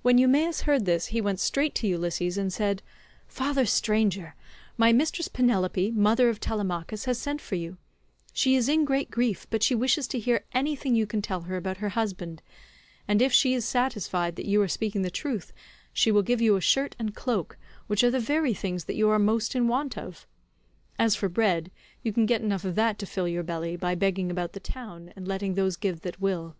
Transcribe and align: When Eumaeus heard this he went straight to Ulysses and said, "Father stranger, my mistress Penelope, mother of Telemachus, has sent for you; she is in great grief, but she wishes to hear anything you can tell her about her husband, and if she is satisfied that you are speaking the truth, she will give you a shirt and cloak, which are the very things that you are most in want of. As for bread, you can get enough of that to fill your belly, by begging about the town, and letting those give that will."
When 0.00 0.16
Eumaeus 0.16 0.62
heard 0.62 0.86
this 0.86 1.08
he 1.08 1.20
went 1.20 1.38
straight 1.38 1.74
to 1.74 1.86
Ulysses 1.86 2.38
and 2.38 2.50
said, 2.50 2.82
"Father 3.26 3.66
stranger, 3.66 4.34
my 4.78 4.94
mistress 4.94 5.28
Penelope, 5.28 5.90
mother 5.90 6.30
of 6.30 6.40
Telemachus, 6.40 7.04
has 7.04 7.18
sent 7.18 7.38
for 7.38 7.54
you; 7.56 7.76
she 8.32 8.56
is 8.56 8.66
in 8.66 8.86
great 8.86 9.10
grief, 9.10 9.46
but 9.50 9.62
she 9.62 9.74
wishes 9.74 10.08
to 10.08 10.18
hear 10.18 10.46
anything 10.52 10.94
you 10.94 11.06
can 11.06 11.20
tell 11.20 11.42
her 11.42 11.58
about 11.58 11.76
her 11.76 11.90
husband, 11.90 12.40
and 13.06 13.20
if 13.20 13.30
she 13.30 13.52
is 13.52 13.66
satisfied 13.66 14.36
that 14.36 14.46
you 14.46 14.62
are 14.62 14.68
speaking 14.68 15.02
the 15.02 15.10
truth, 15.10 15.52
she 15.92 16.10
will 16.10 16.22
give 16.22 16.40
you 16.40 16.56
a 16.56 16.62
shirt 16.62 16.96
and 16.98 17.14
cloak, 17.14 17.58
which 17.88 18.02
are 18.02 18.10
the 18.10 18.18
very 18.18 18.54
things 18.54 18.84
that 18.84 18.96
you 18.96 19.10
are 19.10 19.18
most 19.18 19.54
in 19.54 19.68
want 19.68 19.98
of. 19.98 20.26
As 20.98 21.14
for 21.14 21.28
bread, 21.28 21.70
you 22.02 22.10
can 22.10 22.24
get 22.24 22.40
enough 22.40 22.64
of 22.64 22.74
that 22.76 22.98
to 23.00 23.04
fill 23.04 23.28
your 23.28 23.42
belly, 23.42 23.76
by 23.76 23.94
begging 23.96 24.30
about 24.30 24.54
the 24.54 24.60
town, 24.60 25.12
and 25.14 25.28
letting 25.28 25.56
those 25.56 25.76
give 25.76 26.00
that 26.00 26.22
will." 26.22 26.56